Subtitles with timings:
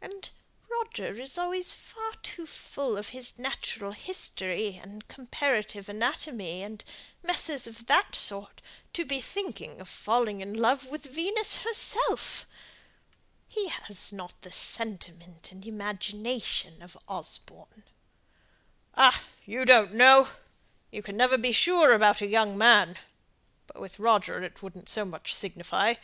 [0.00, 0.30] "And
[0.70, 6.84] Roger is always far too full of his natural history and comparative anatomy, and
[7.24, 12.46] messes of that sort, to be thinking of falling in love with Venus herself.
[13.48, 17.82] He has not the sentiment and imagination of Osborne."
[18.94, 20.28] "Ah, you don't know;
[20.92, 22.96] you never can be sure about a young man!
[23.66, 25.96] But with Roger it wouldn't so much signify.